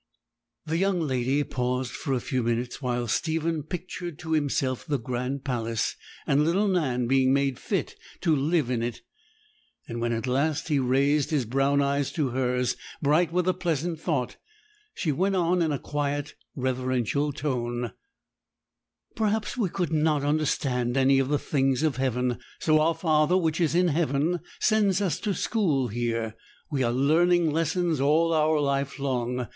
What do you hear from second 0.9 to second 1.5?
lady